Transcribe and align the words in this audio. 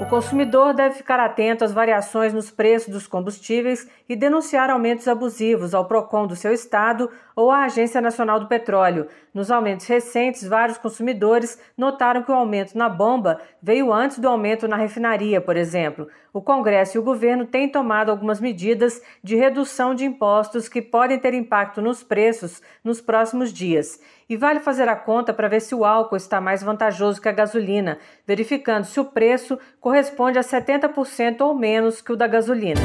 O 0.00 0.06
consumidor 0.06 0.74
deve 0.74 0.96
ficar 0.96 1.20
atento 1.20 1.64
às 1.64 1.72
variações 1.72 2.34
nos 2.34 2.50
preços 2.50 2.88
dos 2.88 3.06
combustíveis 3.06 3.88
e 4.08 4.16
denunciar 4.16 4.68
aumentos 4.68 5.06
abusivos 5.06 5.72
ao 5.72 5.86
PROCON 5.86 6.26
do 6.26 6.34
seu 6.34 6.52
estado 6.52 7.08
ou 7.36 7.50
à 7.50 7.64
Agência 7.64 8.00
Nacional 8.00 8.40
do 8.40 8.48
Petróleo. 8.48 9.06
Nos 9.32 9.50
aumentos 9.50 9.86
recentes, 9.86 10.46
vários 10.46 10.78
consumidores 10.78 11.58
notaram 11.76 12.22
que 12.22 12.30
o 12.30 12.34
aumento 12.34 12.76
na 12.76 12.88
bomba 12.88 13.40
veio 13.60 13.92
antes 13.92 14.18
do 14.18 14.28
aumento 14.28 14.68
na 14.68 14.76
refinaria, 14.76 15.40
por 15.40 15.56
exemplo. 15.56 16.08
O 16.32 16.42
Congresso 16.42 16.96
e 16.96 17.00
o 17.00 17.02
governo 17.02 17.46
têm 17.46 17.68
tomado 17.68 18.10
algumas 18.10 18.40
medidas 18.40 19.00
de 19.22 19.36
redução 19.36 19.94
de 19.94 20.04
impostos 20.04 20.68
que 20.68 20.82
podem 20.82 21.18
ter 21.18 21.34
impacto 21.34 21.80
nos 21.80 22.02
preços 22.02 22.60
nos 22.82 23.00
próximos 23.00 23.52
dias. 23.52 24.00
E 24.28 24.36
vale 24.36 24.58
fazer 24.60 24.88
a 24.88 24.96
conta 24.96 25.34
para 25.34 25.48
ver 25.48 25.60
se 25.60 25.74
o 25.74 25.84
álcool 25.84 26.16
está 26.16 26.40
mais 26.40 26.62
vantajoso 26.62 27.20
que 27.20 27.28
a 27.28 27.32
gasolina, 27.32 27.98
verificando 28.26 28.84
se 28.84 28.98
o 28.98 29.04
preço 29.04 29.58
corresponde 29.84 30.38
a 30.38 30.42
70% 30.42 31.42
ou 31.42 31.54
menos 31.54 32.00
que 32.00 32.10
o 32.10 32.16
da 32.16 32.26
gasolina. 32.26 32.80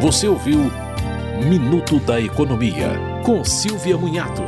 Você 0.00 0.26
ouviu 0.26 0.58
Minuto 1.48 2.00
da 2.00 2.20
Economia, 2.20 2.88
com 3.24 3.44
Silvia 3.44 3.96
Munhato. 3.96 4.42